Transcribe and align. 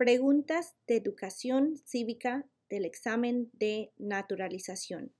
Preguntas 0.00 0.78
de 0.86 0.96
educación 0.96 1.76
cívica 1.84 2.48
del 2.70 2.86
examen 2.86 3.50
de 3.52 3.92
naturalización. 3.98 5.14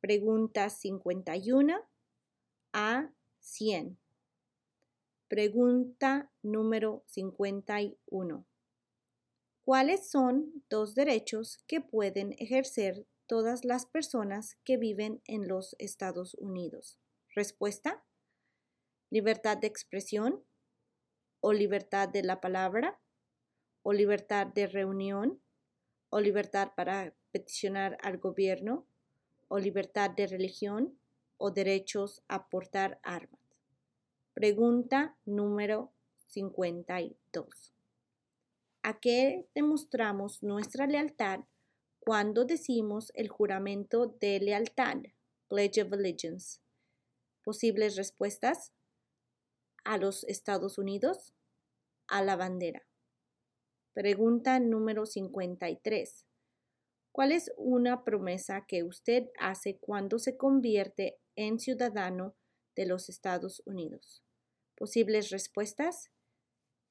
Preguntas 0.00 0.80
51 0.80 1.88
a 2.72 3.12
100. 3.38 3.96
Pregunta 5.28 6.28
número 6.42 7.04
51. 7.06 8.48
¿Cuáles 9.64 10.10
son 10.10 10.64
dos 10.68 10.96
derechos 10.96 11.62
que 11.68 11.80
pueden 11.80 12.32
ejercer 12.38 13.06
todas 13.28 13.64
las 13.64 13.86
personas 13.86 14.56
que 14.64 14.76
viven 14.76 15.22
en 15.24 15.46
los 15.46 15.76
Estados 15.78 16.34
Unidos? 16.40 16.98
Respuesta. 17.32 18.04
Libertad 19.08 19.56
de 19.56 19.68
expresión 19.68 20.44
o 21.38 21.52
libertad 21.52 22.08
de 22.08 22.24
la 22.24 22.40
palabra 22.40 23.00
o 23.82 23.92
libertad 23.92 24.46
de 24.46 24.66
reunión, 24.66 25.40
o 26.10 26.20
libertad 26.20 26.72
para 26.76 27.14
peticionar 27.30 27.98
al 28.02 28.18
gobierno, 28.18 28.86
o 29.48 29.58
libertad 29.58 30.10
de 30.10 30.26
religión, 30.26 30.98
o 31.36 31.50
derechos 31.50 32.22
a 32.28 32.48
portar 32.48 33.00
armas. 33.02 33.40
Pregunta 34.34 35.16
número 35.24 35.92
52. 36.28 37.74
¿A 38.82 39.00
qué 39.00 39.48
demostramos 39.54 40.42
nuestra 40.42 40.86
lealtad 40.86 41.40
cuando 42.00 42.44
decimos 42.44 43.12
el 43.14 43.28
juramento 43.28 44.06
de 44.06 44.40
lealtad, 44.40 44.96
Pledge 45.48 45.82
of 45.82 45.92
Allegiance? 45.92 46.60
Posibles 47.42 47.96
respuestas. 47.96 48.72
A 49.84 49.96
los 49.96 50.24
Estados 50.24 50.76
Unidos, 50.76 51.32
a 52.08 52.22
la 52.22 52.36
bandera. 52.36 52.87
Pregunta 53.98 54.60
número 54.60 55.06
53. 55.06 56.24
¿Cuál 57.10 57.32
es 57.32 57.50
una 57.56 58.04
promesa 58.04 58.64
que 58.64 58.84
usted 58.84 59.24
hace 59.40 59.78
cuando 59.78 60.20
se 60.20 60.36
convierte 60.36 61.18
en 61.34 61.58
ciudadano 61.58 62.36
de 62.76 62.86
los 62.86 63.08
Estados 63.08 63.60
Unidos? 63.66 64.22
Posibles 64.76 65.30
respuestas. 65.30 66.12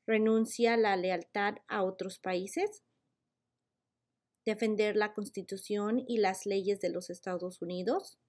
Renuncia 0.05 0.73
a 0.73 0.77
la 0.77 0.97
lealtad 0.97 1.55
a 1.69 1.85
otros 1.85 2.19
países. 2.19 2.83
Defender 4.45 4.97
la 4.97 5.13
Constitución 5.13 6.03
y 6.05 6.17
las 6.17 6.45
leyes 6.45 6.81
de 6.81 6.89
los 6.89 7.09
Estados 7.09 7.61
Unidos. 7.61 8.19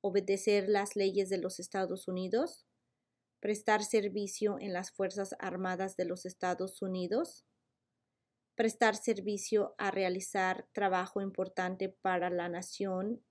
Obedecer 0.00 0.68
las 0.68 0.96
leyes 0.96 1.28
de 1.28 1.38
los 1.38 1.60
Estados 1.60 2.08
Unidos. 2.08 2.66
Prestar 3.38 3.84
servicio 3.84 4.58
en 4.58 4.72
las 4.72 4.90
Fuerzas 4.90 5.36
Armadas 5.38 5.94
de 5.94 6.06
los 6.06 6.26
Estados 6.26 6.82
Unidos 6.82 7.44
prestar 8.60 8.94
servicio 8.94 9.74
a 9.78 9.90
realizar 9.90 10.68
trabajo 10.74 11.22
importante 11.22 11.88
para 11.88 12.28
la 12.28 12.50
nación 12.50 13.24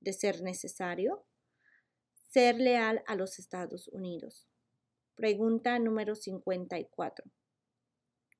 de 0.00 0.12
ser 0.12 0.42
necesario, 0.42 1.24
ser 2.32 2.56
leal 2.56 3.04
a 3.06 3.14
los 3.14 3.38
Estados 3.38 3.86
Unidos. 3.86 4.48
Pregunta 5.14 5.78
número 5.78 6.16
54. 6.16 7.24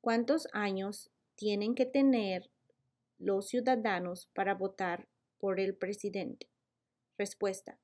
¿Cuántos 0.00 0.48
años 0.52 1.12
tienen 1.36 1.76
que 1.76 1.86
tener 1.86 2.50
los 3.18 3.46
ciudadanos 3.46 4.28
para 4.34 4.54
votar 4.54 5.06
por 5.38 5.60
el 5.60 5.76
presidente? 5.76 6.50
Respuesta. 7.16 7.78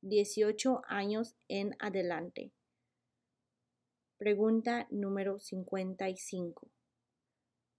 18 0.00 0.80
años 0.86 1.36
en 1.46 1.76
adelante. 1.78 2.52
Pregunta 4.16 4.86
número 4.90 5.38
55. 5.38 6.70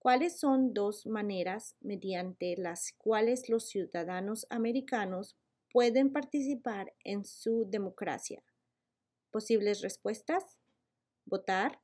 ¿Cuáles 0.03 0.37
son 0.37 0.73
dos 0.73 1.05
maneras 1.05 1.77
mediante 1.79 2.57
las 2.57 2.91
cuales 2.97 3.47
los 3.47 3.69
ciudadanos 3.69 4.45
americanos 4.49 5.37
pueden 5.71 6.11
participar 6.11 6.93
en 7.05 7.23
su 7.23 7.69
democracia? 7.69 8.43
Posibles 9.31 9.79
respuestas. 9.79 10.57
Votar, 11.23 11.79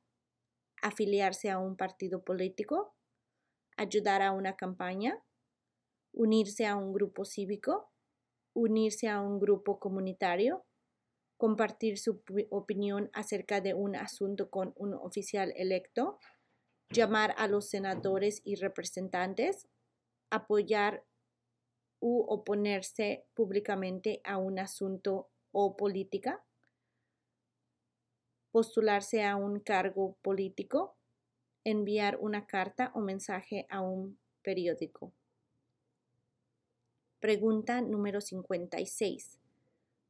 afiliarse 0.82 1.48
a 1.48 1.58
un 1.58 1.78
partido 1.78 2.22
político, 2.22 2.94
ayudar 3.78 4.20
a 4.20 4.32
una 4.32 4.54
campaña, 4.54 5.24
unirse 6.12 6.66
a 6.66 6.76
un 6.76 6.92
grupo 6.92 7.24
cívico, 7.24 7.90
unirse 8.52 9.08
a 9.08 9.22
un 9.22 9.40
grupo 9.40 9.80
comunitario, 9.80 10.66
compartir 11.38 11.96
su 11.96 12.22
opinión 12.50 13.08
acerca 13.14 13.62
de 13.62 13.72
un 13.72 13.96
asunto 13.96 14.50
con 14.50 14.74
un 14.76 14.92
oficial 14.92 15.54
electo, 15.56 16.18
llamar 16.90 17.34
a 17.38 17.46
los 17.46 17.68
senadores 17.68 18.42
y 18.44 18.56
representantes, 18.56 19.68
apoyar 20.28 21.04
u 22.00 22.24
oponerse 22.28 23.24
públicamente 23.34 24.20
a 24.24 24.38
un 24.38 24.58
asunto 24.58 25.28
o 25.52 25.76
política, 25.76 26.42
postularse 28.50 29.22
a 29.24 29.36
un 29.36 29.60
cargo 29.60 30.16
político, 30.22 30.96
enviar 31.64 32.18
una 32.20 32.46
carta 32.46 32.90
o 32.94 33.00
mensaje 33.00 33.66
a 33.68 33.80
un 33.80 34.18
periódico. 34.42 35.12
Pregunta 37.20 37.80
número 37.82 38.20
56. 38.20 39.38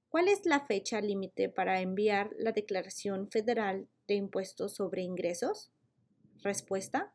¿Cuál 0.08 0.28
es 0.28 0.46
la 0.46 0.60
fecha 0.60 1.00
límite 1.00 1.48
para 1.48 1.80
enviar 1.80 2.30
la 2.38 2.52
Declaración 2.52 3.28
Federal 3.28 3.88
de 4.06 4.14
Impuestos 4.14 4.74
sobre 4.74 5.02
Ingresos? 5.02 5.70
Respuesta. 6.42 7.12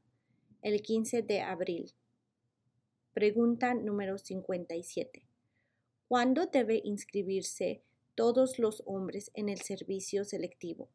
El 0.61 0.83
15 0.83 1.23
de 1.23 1.41
abril. 1.41 1.95
Pregunta 3.11 3.73
número 3.73 4.19
57. 4.19 5.25
¿Cuándo 6.07 6.45
debe 6.45 6.79
inscribirse 6.83 7.81
todos 8.13 8.59
los 8.59 8.83
hombres 8.85 9.31
en 9.33 9.49
el 9.49 9.61
servicio 9.61 10.25
selectivo? 10.25 10.91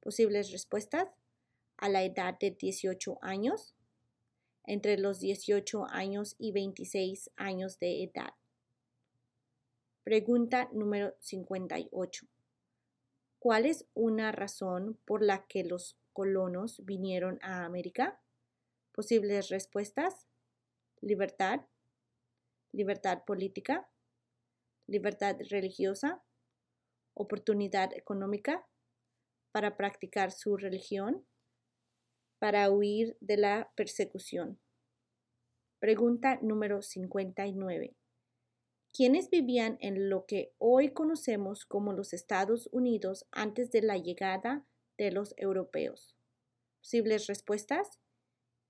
Posibles 0.00 0.52
respuestas. 0.52 1.08
A 1.76 1.90
la 1.90 2.02
edad 2.02 2.38
de 2.38 2.50
18 2.50 3.18
años. 3.20 3.74
Entre 4.64 4.96
los 4.96 5.20
18 5.20 5.84
años 5.90 6.36
y 6.38 6.52
26 6.52 7.30
años 7.36 7.78
de 7.78 8.04
edad. 8.04 8.32
Pregunta 10.02 10.70
número 10.72 11.14
58. 11.18 12.26
¿Cuál 13.38 13.66
es 13.66 13.84
una 13.92 14.32
razón 14.32 14.98
por 15.04 15.22
la 15.22 15.46
que 15.46 15.62
los 15.62 15.99
colonos 16.12 16.84
vinieron 16.84 17.38
a 17.42 17.64
América? 17.64 18.20
Posibles 18.92 19.48
respuestas. 19.48 20.26
Libertad, 21.00 21.60
libertad 22.72 23.24
política, 23.24 23.90
libertad 24.86 25.36
religiosa, 25.48 26.22
oportunidad 27.14 27.92
económica, 27.94 28.66
para 29.52 29.76
practicar 29.76 30.30
su 30.30 30.56
religión, 30.56 31.26
para 32.38 32.70
huir 32.70 33.16
de 33.20 33.36
la 33.36 33.72
persecución. 33.74 34.60
Pregunta 35.80 36.38
número 36.42 36.82
59. 36.82 37.96
¿Quiénes 38.92 39.30
vivían 39.30 39.76
en 39.80 40.08
lo 40.08 40.26
que 40.26 40.52
hoy 40.58 40.92
conocemos 40.92 41.64
como 41.64 41.92
los 41.92 42.12
Estados 42.12 42.68
Unidos 42.72 43.26
antes 43.30 43.70
de 43.70 43.82
la 43.82 43.96
llegada 43.96 44.66
de 45.00 45.10
los 45.10 45.32
europeos. 45.38 46.14
Posibles 46.82 47.26
respuestas. 47.26 47.88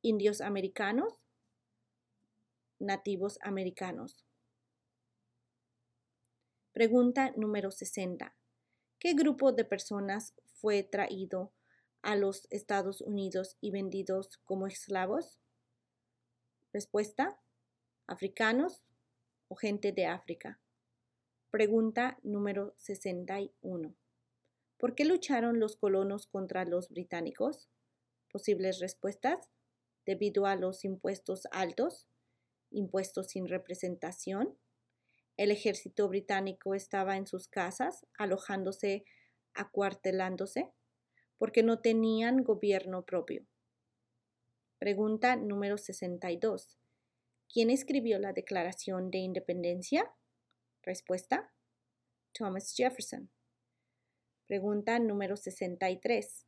Indios 0.01 0.41
americanos. 0.41 1.25
Nativos 2.79 3.41
americanos. 3.43 4.25
Pregunta 6.73 7.33
número 7.37 7.73
60. 7.73 8.37
¿Qué 9.01 9.15
grupo 9.15 9.51
de 9.51 9.65
personas 9.65 10.35
fue 10.55 10.85
traído 10.85 11.53
a 12.01 12.15
los 12.15 12.47
Estados 12.51 13.01
Unidos 13.01 13.57
y 13.61 13.73
vendidos 13.73 14.39
como 14.45 14.69
esclavos? 14.69 15.41
Respuesta. 16.73 17.41
Africanos 18.07 18.85
o 19.49 19.57
gente 19.57 19.91
de 19.91 20.07
África. 20.07 20.61
Pregunta 21.51 22.21
número 22.23 22.73
61. 22.79 24.00
¿Por 24.81 24.95
qué 24.95 25.05
lucharon 25.05 25.61
los 25.61 25.77
colonos 25.77 26.27
contra 26.27 26.65
los 26.65 26.89
británicos? 26.89 27.69
Posibles 28.33 28.81
respuestas. 28.81 29.51
Debido 30.07 30.47
a 30.47 30.57
los 30.57 30.87
impuestos 30.87 31.47
altos, 31.51 32.09
impuestos 32.71 33.29
sin 33.29 33.47
representación. 33.47 34.57
El 35.37 35.51
ejército 35.51 36.09
británico 36.09 36.75
estaba 36.75 37.19
en 37.19 37.27
sus 37.27 37.47
casas, 37.47 38.07
alojándose, 38.17 39.05
acuartelándose, 39.53 40.71
porque 41.37 41.63
no 41.63 41.81
tenían 41.81 42.43
gobierno 42.43 43.05
propio. 43.05 43.47
Pregunta 44.79 45.37
número 45.37 45.77
62. 45.77 46.79
¿Quién 47.53 47.69
escribió 47.69 48.19
la 48.19 48.33
Declaración 48.33 49.11
de 49.11 49.19
Independencia? 49.19 50.11
Respuesta. 50.83 51.53
Thomas 52.33 52.73
Jefferson. 52.75 53.31
Pregunta 54.51 54.99
número 54.99 55.37
63. 55.37 56.45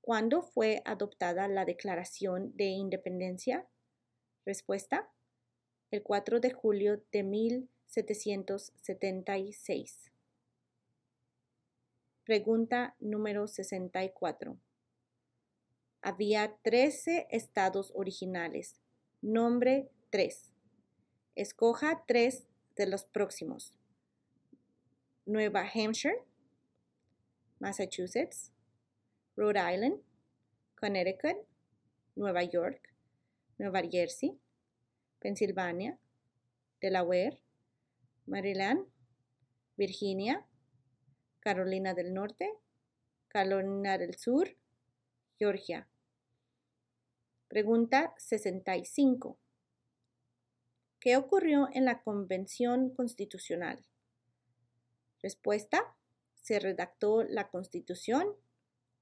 ¿Cuándo 0.00 0.42
fue 0.42 0.82
adoptada 0.84 1.48
la 1.48 1.64
Declaración 1.64 2.56
de 2.56 2.66
Independencia? 2.66 3.66
Respuesta. 4.46 5.10
El 5.90 6.04
4 6.04 6.38
de 6.38 6.52
julio 6.52 7.02
de 7.10 7.24
1776. 7.24 10.12
Pregunta 12.22 12.94
número 13.00 13.48
64. 13.48 14.56
Había 16.02 16.56
13 16.62 17.26
estados 17.32 17.90
originales. 17.96 18.78
Nombre 19.22 19.90
3. 20.10 20.52
Escoja 21.34 22.04
tres 22.06 22.46
de 22.76 22.86
los 22.86 23.06
próximos. 23.06 23.76
Nueva 25.26 25.68
Hampshire, 25.74 26.29
Massachusetts, 27.60 28.50
Rhode 29.36 29.58
Island, 29.58 30.00
Connecticut, 30.74 31.36
Nueva 32.16 32.42
York, 32.42 32.94
Nueva 33.58 33.82
Jersey, 33.82 34.38
Pensilvania, 35.20 35.98
Delaware, 36.80 37.38
Maryland, 38.26 38.86
Virginia, 39.76 40.46
Carolina 41.40 41.92
del 41.92 42.14
Norte, 42.14 42.50
Carolina 43.28 43.98
del 43.98 44.16
Sur, 44.16 44.56
Georgia. 45.38 45.86
Pregunta 47.48 48.14
65. 48.16 49.38
¿Qué 50.98 51.16
ocurrió 51.16 51.68
en 51.72 51.84
la 51.84 52.02
Convención 52.02 52.94
Constitucional? 52.94 53.84
Respuesta. 55.22 55.96
Se 56.50 56.58
redactó 56.58 57.22
la 57.22 57.48
Constitución 57.48 58.34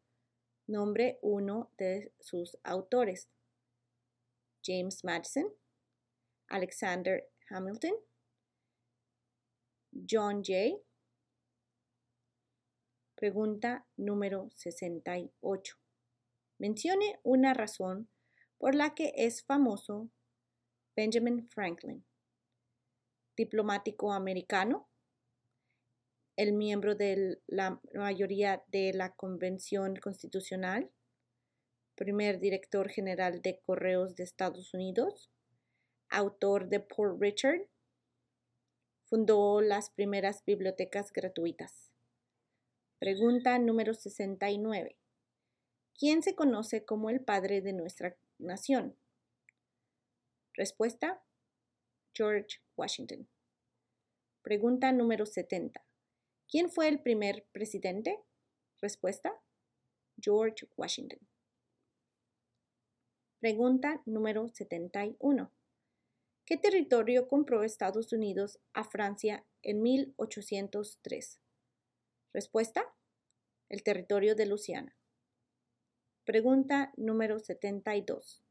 Nombre 0.68 1.18
uno 1.22 1.72
de 1.78 2.12
sus 2.20 2.58
autores. 2.64 3.30
James 4.62 5.06
Madison, 5.06 5.54
Alexander 6.50 7.30
Hamilton, 7.50 7.94
John 10.10 10.44
Jay. 10.44 10.78
Pregunta 13.16 13.88
número 13.96 14.50
68. 14.56 15.78
Mencione 16.60 17.20
una 17.24 17.54
razón 17.54 18.10
por 18.58 18.76
la 18.76 18.94
que 18.94 19.14
es 19.16 19.44
famoso 19.44 20.12
Benjamin 20.98 21.48
Franklin, 21.48 22.04
diplomático 23.36 24.14
americano, 24.14 24.90
el 26.36 26.54
miembro 26.54 26.96
de 26.96 27.40
la 27.46 27.80
mayoría 27.94 28.64
de 28.70 28.94
la 28.96 29.14
Convención 29.16 29.98
Constitucional, 29.98 30.90
primer 31.94 32.40
director 32.40 32.90
general 32.90 33.44
de 33.44 33.62
Correos 33.64 34.16
de 34.16 34.24
Estados 34.24 34.74
Unidos, 34.74 35.30
autor 36.10 36.68
de 36.68 36.80
Port 36.80 37.22
Richard, 37.22 37.70
fundó 39.06 39.62
las 39.62 39.92
primeras 39.92 40.44
bibliotecas 40.46 41.14
gratuitas. 41.14 41.92
Pregunta 42.98 43.60
número 43.60 43.94
69. 43.94 44.98
¿Quién 45.94 46.24
se 46.24 46.34
conoce 46.34 46.86
como 46.86 47.12
el 47.12 47.22
padre 47.22 47.62
de 47.62 47.74
nuestra 47.74 48.18
nación? 48.40 48.98
Respuesta, 50.58 51.24
George 52.16 52.58
Washington. 52.76 53.30
Pregunta 54.42 54.92
número 54.92 55.28
70. 55.28 55.86
¿Quién 56.50 56.72
fue 56.72 56.88
el 56.88 57.00
primer 57.00 57.46
presidente? 57.52 58.20
Respuesta, 58.82 59.40
George 60.20 60.68
Washington. 60.76 61.20
Pregunta 63.40 64.02
número 64.08 64.50
71. 64.50 65.54
¿Qué 66.44 66.58
territorio 66.58 67.28
compró 67.28 67.64
Estados 67.64 68.12
Unidos 68.12 68.60
a 68.74 68.84
Francia 68.84 69.46
en 69.62 69.84
1803? 69.84 71.40
Respuesta, 72.34 72.96
el 73.70 73.84
territorio 73.84 74.34
de 74.34 74.48
Luisiana. 74.48 74.98
Pregunta 76.26 76.94
número 76.98 77.38
72. 77.38 78.47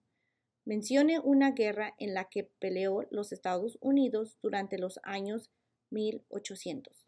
Mencione 0.66 1.20
una 1.20 1.52
guerra 1.52 1.94
en 1.96 2.12
la 2.12 2.28
que 2.28 2.50
peleó 2.58 3.06
los 3.12 3.30
Estados 3.30 3.78
Unidos 3.80 4.36
durante 4.42 4.78
los 4.78 4.98
años 5.04 5.52
1800. 5.90 7.06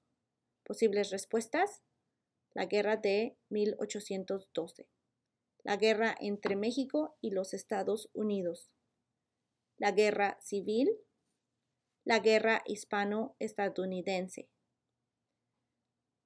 Posibles 0.62 1.10
respuestas. 1.10 1.82
La 2.54 2.66
guerra 2.66 2.96
de 2.96 3.36
1812. 3.50 4.86
La 5.64 5.76
guerra 5.76 6.14
entre 6.20 6.54
México 6.54 7.16
y 7.20 7.32
los 7.32 7.52
Estados 7.52 8.10
Unidos. 8.12 8.70
La 9.76 9.90
guerra 9.90 10.38
civil. 10.40 10.96
La 12.04 12.20
guerra 12.20 12.62
hispano-estadounidense. 12.64 14.48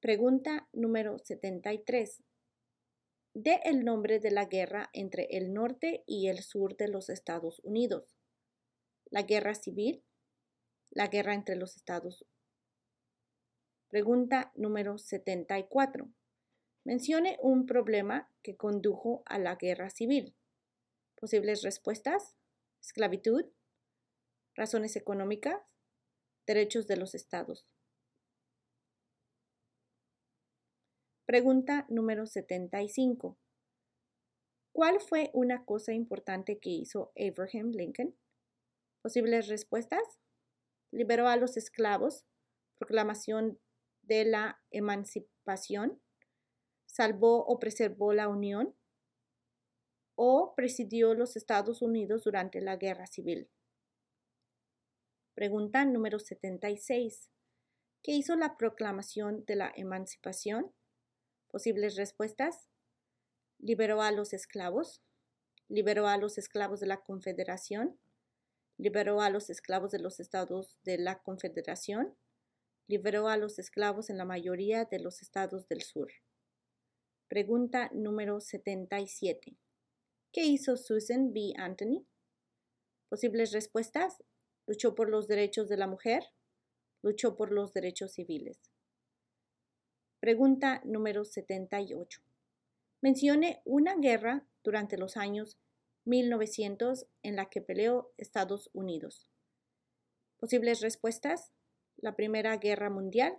Pregunta 0.01 0.69
número 0.75 1.19
73 1.19 2.23
de 3.35 3.61
el 3.65 3.85
nombre 3.85 4.19
de 4.19 4.31
la 4.31 4.45
guerra 4.45 4.91
entre 4.93 5.25
el 5.31 5.55
norte 5.55 6.05
y 6.07 6.29
el 6.29 6.43
sur 6.43 6.77
de 6.77 6.89
los 6.89 7.09
Estados 7.09 7.61
Unidos. 7.65 8.15
La 9.11 9.23
guerra 9.23 9.55
civil, 9.55 10.05
la 10.91 11.09
guerra 11.09 11.35
entre 11.35 11.57
los 11.57 11.77
Estados. 11.77 12.27
Pregunta 13.89 14.53
número 14.55 14.99
74. 14.99 16.09
Mencione 16.85 17.39
un 17.41 17.67
problema 17.67 18.31
que 18.43 18.57
condujo 18.57 19.23
a 19.27 19.39
la 19.39 19.57
guerra 19.57 19.91
civil. 19.91 20.35
Posibles 21.15 21.63
respuestas. 21.63 22.37
Esclavitud. 22.81 23.47
Razones 24.55 24.97
económicas. 24.97 25.61
Derechos 26.47 26.87
de 26.87 26.97
los 26.97 27.15
estados. 27.15 27.67
Pregunta 31.33 31.87
número 31.89 32.27
75. 32.27 33.39
¿Cuál 34.71 35.01
fue 35.01 35.31
una 35.33 35.65
cosa 35.65 35.95
importante 35.95 36.59
que 36.59 36.69
hizo 36.69 37.11
Abraham 37.17 37.71
Lincoln? 37.71 38.15
Posibles 39.01 39.49
respuestas. 39.49 40.03
Liberó 40.91 41.29
a 41.29 41.39
los 41.39 41.57
esclavos, 41.57 42.27
proclamación 42.77 43.59
de 44.03 44.27
la 44.27 44.61
emancipación, 44.71 46.03
salvó 46.85 47.47
o 47.47 47.59
preservó 47.59 48.13
la 48.13 48.29
Unión 48.29 48.77
o 50.15 50.53
presidió 50.55 51.15
los 51.15 51.37
Estados 51.37 51.81
Unidos 51.81 52.25
durante 52.25 52.61
la 52.61 52.77
Guerra 52.77 53.07
Civil. 53.07 53.49
Pregunta 55.35 55.87
número 55.87 56.19
76. 56.19 57.31
¿Qué 58.03 58.13
hizo 58.13 58.37
la 58.37 58.59
proclamación 58.59 59.47
de 59.47 59.57
la 59.57 59.73
emancipación? 59.75 60.75
Posibles 61.53 61.97
respuestas. 61.97 62.67
Liberó 63.59 64.01
a 64.01 64.11
los 64.11 64.33
esclavos. 64.33 65.03
Liberó 65.69 66.09
a 66.09 66.17
los 66.17 66.39
esclavos 66.39 66.81
de 66.81 66.87
la 66.87 67.05
Confederación. 67.05 68.01
Liberó 68.79 69.21
a 69.21 69.29
los 69.29 69.51
esclavos 69.51 69.91
de 69.93 69.99
los 69.99 70.19
estados 70.19 70.81
de 70.83 70.97
la 70.97 71.23
Confederación. 71.23 72.17
Liberó 72.89 73.29
a 73.29 73.37
los 73.37 73.59
esclavos 73.59 74.09
en 74.09 74.17
la 74.17 74.25
mayoría 74.25 74.87
de 74.87 74.99
los 74.99 75.21
estados 75.21 75.69
del 75.69 75.83
sur. 75.83 76.11
Pregunta 77.29 77.91
número 77.93 78.41
77. 78.41 79.59
¿Qué 80.33 80.45
hizo 80.47 80.79
Susan 80.79 81.35
B. 81.35 81.53
Anthony? 81.59 82.07
Posibles 83.11 83.53
respuestas. 83.53 84.25
Luchó 84.67 84.95
por 84.95 85.11
los 85.11 85.29
derechos 85.29 85.69
de 85.69 85.77
la 85.77 85.87
mujer. 85.87 86.25
Luchó 87.03 87.37
por 87.37 87.53
los 87.53 87.75
derechos 87.75 88.13
civiles. 88.13 88.72
Pregunta 90.23 90.81
número 90.85 91.25
78. 91.25 92.23
Mencione 93.01 93.61
una 93.65 93.97
guerra 93.97 94.47
durante 94.63 94.97
los 94.97 95.17
años 95.17 95.59
1900 96.05 97.09
en 97.25 97.35
la 97.35 97.47
que 97.51 97.61
peleó 97.61 98.13
Estados 98.19 98.71
Unidos. 98.73 99.29
Posibles 100.39 100.81
respuestas. 100.81 101.51
La 101.97 102.15
Primera 102.15 102.57
Guerra 102.57 102.89
Mundial, 102.89 103.37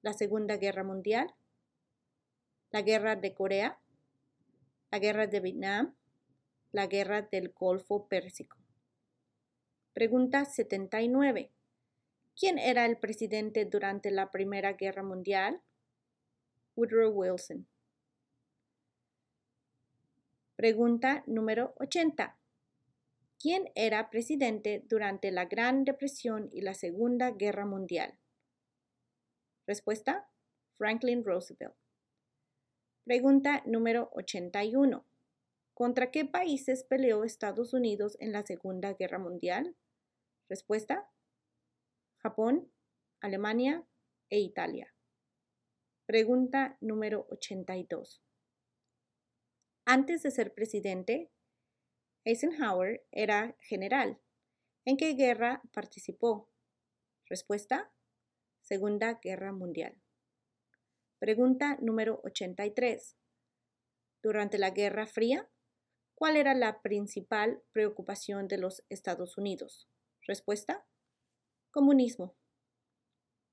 la 0.00 0.12
Segunda 0.12 0.58
Guerra 0.58 0.84
Mundial, 0.84 1.34
la 2.70 2.82
Guerra 2.82 3.16
de 3.16 3.34
Corea, 3.34 3.80
la 4.92 5.00
guerra 5.00 5.26
de 5.26 5.40
Vietnam, 5.40 5.96
la 6.70 6.86
guerra 6.86 7.22
del 7.22 7.48
Golfo 7.48 8.06
Pérsico. 8.06 8.58
Pregunta 9.92 10.44
79. 10.44 11.50
¿Quién 12.38 12.60
era 12.60 12.86
el 12.86 12.98
presidente 12.98 13.64
durante 13.64 14.12
la 14.12 14.30
Primera 14.30 14.74
Guerra 14.74 15.02
Mundial? 15.02 15.60
Woodrow 16.76 17.10
Wilson. 17.10 17.66
Pregunta 20.54 21.24
número 21.26 21.74
80. 21.80 22.38
¿Quién 23.40 23.72
era 23.74 24.08
presidente 24.08 24.84
durante 24.86 25.32
la 25.32 25.46
Gran 25.46 25.84
Depresión 25.84 26.48
y 26.52 26.60
la 26.60 26.74
Segunda 26.74 27.32
Guerra 27.32 27.66
Mundial? 27.66 28.16
Respuesta. 29.66 30.30
Franklin 30.76 31.24
Roosevelt. 31.24 31.74
Pregunta 33.02 33.64
número 33.66 34.10
81. 34.12 35.04
¿Contra 35.74 36.12
qué 36.12 36.24
países 36.24 36.84
peleó 36.84 37.24
Estados 37.24 37.74
Unidos 37.74 38.16
en 38.20 38.30
la 38.30 38.46
Segunda 38.46 38.92
Guerra 38.92 39.18
Mundial? 39.18 39.74
Respuesta. 40.48 41.10
Japón, 42.28 42.70
Alemania 43.22 43.86
e 44.28 44.38
Italia. 44.38 44.94
Pregunta 46.04 46.76
número 46.82 47.26
82. 47.30 48.22
Antes 49.86 50.22
de 50.24 50.30
ser 50.30 50.52
presidente, 50.52 51.30
Eisenhower 52.26 53.02
era 53.12 53.56
general. 53.60 54.20
¿En 54.84 54.98
qué 54.98 55.14
guerra 55.14 55.62
participó? 55.72 56.50
Respuesta. 57.24 57.90
Segunda 58.60 59.18
Guerra 59.22 59.52
Mundial. 59.52 59.98
Pregunta 61.18 61.78
número 61.80 62.20
83. 62.24 63.16
Durante 64.22 64.58
la 64.58 64.68
Guerra 64.72 65.06
Fría, 65.06 65.48
¿cuál 66.14 66.36
era 66.36 66.52
la 66.52 66.82
principal 66.82 67.62
preocupación 67.72 68.48
de 68.48 68.58
los 68.58 68.84
Estados 68.90 69.38
Unidos? 69.38 69.88
Respuesta. 70.26 70.84
Comunismo. 71.70 72.34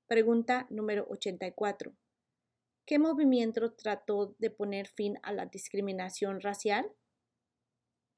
Pregunta 0.06 0.66
número 0.70 1.06
84. 1.10 1.94
¿Qué 2.86 2.98
movimiento 2.98 3.74
trató 3.74 4.34
de 4.38 4.50
poner 4.50 4.88
fin 4.88 5.18
a 5.22 5.34
la 5.34 5.44
discriminación 5.44 6.40
racial? 6.40 6.90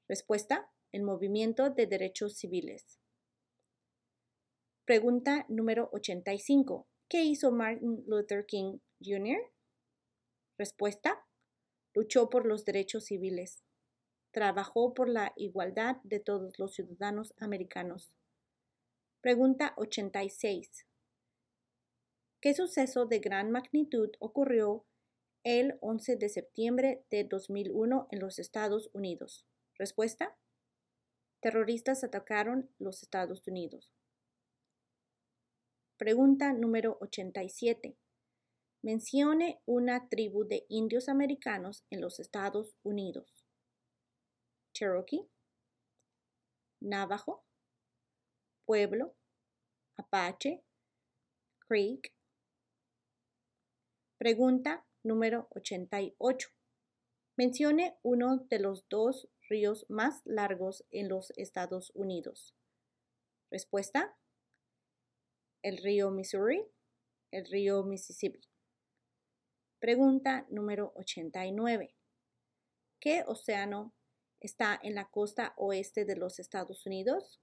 Respuesta, 0.07 0.71
el 0.93 1.03
movimiento 1.03 1.69
de 1.69 1.85
derechos 1.85 2.37
civiles. 2.37 2.97
Pregunta 4.85 5.45
número 5.49 5.89
85. 5.91 6.87
¿Qué 7.09 7.25
hizo 7.25 7.51
Martin 7.51 8.05
Luther 8.07 8.45
King 8.45 8.79
Jr.? 9.03 9.51
Respuesta, 10.57 11.27
luchó 11.93 12.29
por 12.29 12.45
los 12.45 12.63
derechos 12.63 13.03
civiles. 13.03 13.65
Trabajó 14.31 14.93
por 14.93 15.09
la 15.09 15.33
igualdad 15.35 15.97
de 16.03 16.21
todos 16.21 16.57
los 16.57 16.73
ciudadanos 16.73 17.33
americanos. 17.37 18.13
Pregunta 19.21 19.73
86. 19.75 20.85
¿Qué 22.39 22.53
suceso 22.53 23.05
de 23.05 23.19
gran 23.19 23.51
magnitud 23.51 24.11
ocurrió 24.19 24.85
el 25.43 25.77
11 25.81 26.15
de 26.15 26.29
septiembre 26.29 27.03
de 27.09 27.25
2001 27.25 28.07
en 28.11 28.19
los 28.21 28.39
Estados 28.39 28.89
Unidos? 28.93 29.45
Respuesta. 29.77 30.37
Terroristas 31.41 32.05
atacaron 32.05 32.69
los 32.79 33.03
Estados 33.03 33.45
Unidos. 33.45 33.91
Pregunta 35.97 36.53
número 36.53 36.97
87. 37.01 37.97
Mencione 38.81 39.61
una 39.65 40.07
tribu 40.07 40.45
de 40.45 40.65
indios 40.69 41.09
americanos 41.09 41.83
en 41.89 41.99
los 41.99 42.21
Estados 42.21 42.77
Unidos. 42.83 43.45
Cherokee, 44.71 45.27
Navajo, 46.79 47.43
Pueblo, 48.69 49.15
Apache, 49.97 50.63
Creek, 51.67 52.13
Pregunta 54.19 54.85
número 55.01 55.47
88. 55.55 56.49
Mencione 57.35 57.97
uno 58.03 58.45
de 58.47 58.59
los 58.59 58.87
dos 58.87 59.27
ríos 59.49 59.87
más 59.89 60.21
largos 60.23 60.85
en 60.91 61.09
los 61.09 61.33
Estados 61.35 61.91
Unidos. 61.95 62.55
Respuesta. 63.49 64.15
El 65.63 65.77
río 65.77 66.11
Missouri, 66.11 66.63
el 67.31 67.47
río 67.47 67.81
Mississippi. 67.81 68.47
Pregunta 69.79 70.45
número 70.51 70.93
89. 70.95 71.95
¿Qué 72.99 73.23
océano 73.25 73.95
está 74.39 74.79
en 74.83 74.93
la 74.93 75.09
costa 75.09 75.55
oeste 75.57 76.05
de 76.05 76.17
los 76.17 76.37
Estados 76.37 76.85
Unidos? 76.85 77.41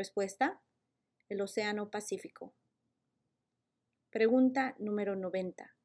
Respuesta. 0.00 0.62
El 1.28 1.42
Océano 1.42 1.90
Pacífico. 1.90 2.54
Pregunta 4.08 4.74
número 4.78 5.14
90. 5.14 5.76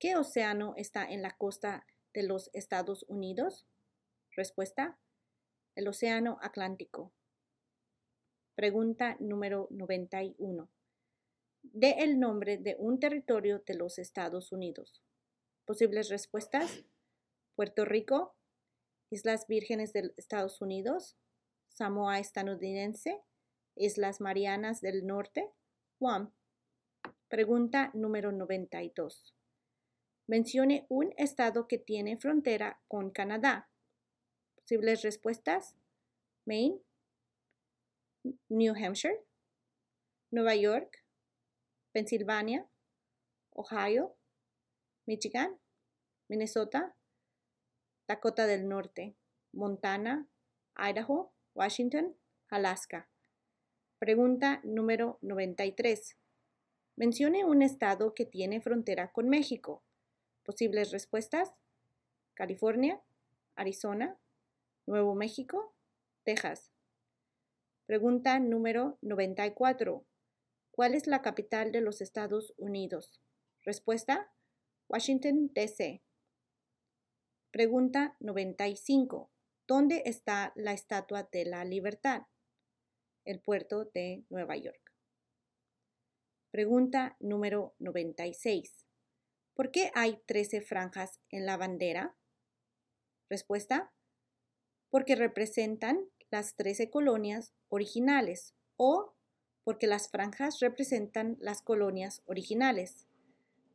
¿Qué 0.00 0.16
océano 0.16 0.74
está 0.76 1.08
en 1.08 1.22
la 1.22 1.36
costa 1.36 1.86
de 2.12 2.24
los 2.24 2.50
Estados 2.52 3.04
Unidos? 3.06 3.68
Respuesta. 4.32 4.98
El 5.76 5.86
Océano 5.86 6.38
Atlántico. 6.42 7.12
Pregunta 8.56 9.16
número 9.20 9.68
91. 9.70 10.68
De 11.62 11.90
el 11.90 12.18
nombre 12.18 12.58
de 12.58 12.74
un 12.80 12.98
territorio 12.98 13.60
de 13.60 13.74
los 13.74 14.00
Estados 14.00 14.50
Unidos. 14.50 15.00
Posibles 15.64 16.08
respuestas. 16.08 16.82
Puerto 17.54 17.84
Rico, 17.84 18.34
Islas 19.10 19.46
Vírgenes 19.46 19.92
de 19.92 20.12
Estados 20.16 20.60
Unidos, 20.60 21.16
Samoa 21.68 22.18
estadounidense, 22.18 23.22
Islas 23.76 24.20
Marianas 24.20 24.80
del 24.80 25.06
Norte, 25.06 25.50
Guam. 25.98 26.32
Pregunta 27.28 27.90
número 27.94 28.32
92. 28.32 29.34
Mencione 30.26 30.86
un 30.88 31.12
estado 31.16 31.66
que 31.66 31.78
tiene 31.78 32.16
frontera 32.16 32.80
con 32.88 33.10
Canadá. 33.10 33.68
Posibles 34.56 35.02
respuestas. 35.02 35.76
Maine, 36.46 36.80
New 38.48 38.74
Hampshire, 38.74 39.24
Nueva 40.30 40.54
York, 40.54 41.02
Pensilvania, 41.92 42.68
Ohio, 43.50 44.14
Michigan, 45.06 45.58
Minnesota, 46.28 46.94
Dakota 48.06 48.46
del 48.46 48.68
Norte, 48.68 49.16
Montana, 49.52 50.28
Idaho, 50.76 51.32
Washington, 51.54 52.14
Alaska. 52.50 53.08
Pregunta 54.04 54.60
número 54.64 55.18
93. 55.22 56.18
Mencione 56.94 57.46
un 57.46 57.62
estado 57.62 58.12
que 58.12 58.26
tiene 58.26 58.60
frontera 58.60 59.10
con 59.10 59.30
México. 59.30 59.82
Posibles 60.42 60.90
respuestas. 60.90 61.54
California, 62.34 63.00
Arizona, 63.56 64.18
Nuevo 64.84 65.14
México, 65.14 65.74
Texas. 66.22 66.70
Pregunta 67.86 68.38
número 68.40 68.98
94. 69.00 70.04
¿Cuál 70.70 70.94
es 70.94 71.06
la 71.06 71.22
capital 71.22 71.72
de 71.72 71.80
los 71.80 72.02
Estados 72.02 72.52
Unidos? 72.58 73.22
Respuesta. 73.62 74.30
Washington, 74.86 75.50
D.C. 75.54 76.02
Pregunta 77.50 78.18
95. 78.20 79.30
¿Dónde 79.66 80.02
está 80.04 80.52
la 80.56 80.74
Estatua 80.74 81.26
de 81.32 81.46
la 81.46 81.64
Libertad? 81.64 82.24
El 83.24 83.40
puerto 83.40 83.84
de 83.86 84.24
Nueva 84.28 84.56
York. 84.56 84.92
Pregunta 86.50 87.16
número 87.20 87.74
96. 87.78 88.86
¿Por 89.54 89.70
qué 89.70 89.90
hay 89.94 90.20
13 90.26 90.60
franjas 90.60 91.20
en 91.30 91.46
la 91.46 91.56
bandera? 91.56 92.16
Respuesta. 93.28 93.92
Porque 94.90 95.16
representan 95.16 96.08
las 96.30 96.54
13 96.56 96.90
colonias 96.90 97.52
originales 97.68 98.54
o 98.76 99.14
porque 99.64 99.86
las 99.86 100.10
franjas 100.10 100.60
representan 100.60 101.36
las 101.40 101.62
colonias 101.62 102.22
originales. 102.26 103.06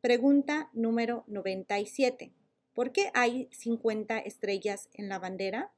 Pregunta 0.02 0.70
número 0.74 1.26
97. 1.28 2.32
¿Por 2.74 2.92
qué 2.92 3.12
hay 3.14 3.50
50 3.52 4.20
estrellas 4.20 4.90
en 4.94 5.10
la 5.10 5.20
bandera? 5.20 5.74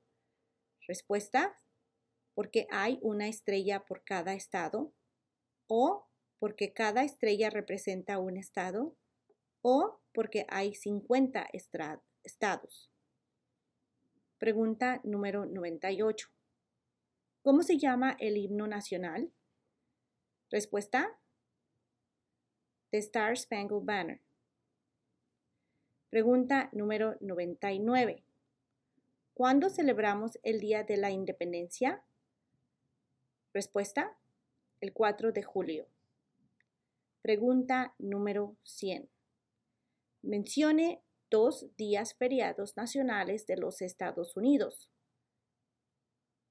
Respuesta. 0.87 1.57
Porque 2.41 2.65
hay 2.71 2.97
una 3.03 3.27
estrella 3.27 3.85
por 3.85 4.03
cada 4.03 4.33
estado 4.33 4.91
o 5.67 6.07
porque 6.39 6.73
cada 6.73 7.03
estrella 7.03 7.51
representa 7.51 8.17
un 8.17 8.35
estado 8.35 8.95
o 9.61 9.99
porque 10.11 10.47
hay 10.49 10.73
50 10.73 11.47
estados. 12.23 12.89
Pregunta 14.39 15.01
número 15.03 15.45
98. 15.45 16.29
¿Cómo 17.43 17.61
se 17.61 17.77
llama 17.77 18.17
el 18.19 18.37
himno 18.37 18.65
nacional? 18.65 19.31
Respuesta. 20.49 21.19
The 22.89 22.97
Star 22.97 23.37
Spangled 23.37 23.83
Banner. 23.83 24.19
Pregunta 26.09 26.69
número 26.71 27.17
99. 27.21 28.23
¿Cuándo 29.35 29.69
celebramos 29.69 30.39
el 30.41 30.59
Día 30.59 30.83
de 30.83 30.97
la 30.97 31.11
Independencia? 31.11 32.03
Respuesta, 33.53 34.17
el 34.79 34.93
4 34.93 35.33
de 35.33 35.43
julio. 35.43 35.89
Pregunta 37.21 37.93
número 37.99 38.55
100. 38.63 39.09
Mencione 40.21 41.03
dos 41.29 41.67
días 41.75 42.13
feriados 42.13 42.77
nacionales 42.77 43.45
de 43.47 43.57
los 43.57 43.81
Estados 43.81 44.37
Unidos. 44.37 44.89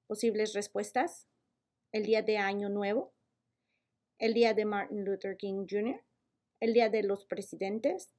Posibles 0.09 0.53
respuestas. 0.53 1.27
El 1.91 2.05
día 2.05 2.21
de 2.21 2.37
Año 2.37 2.69
Nuevo, 2.69 3.15
el 4.19 4.35
día 4.35 4.53
de 4.53 4.67
Martin 4.67 5.03
Luther 5.03 5.39
King 5.39 5.67
Jr., 5.69 6.05
el 6.61 6.75
día 6.75 6.91
de 6.91 7.03
los 7.03 7.25
presidentes, 7.25 8.13